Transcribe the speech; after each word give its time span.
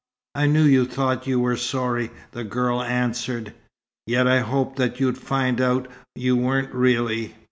"I 0.33 0.47
knew 0.47 0.63
you 0.63 0.85
thought 0.85 1.27
you 1.27 1.39
were 1.39 1.55
sorry," 1.55 2.09
the 2.31 2.43
girl 2.43 2.81
answered. 2.81 3.53
"Yet 4.07 4.27
I 4.27 4.39
hoped 4.39 4.77
that 4.77 4.99
you'd 4.99 5.15
find 5.19 5.61
out 5.61 5.87
you 6.15 6.35
weren't, 6.35 6.73
really. 6.73 7.35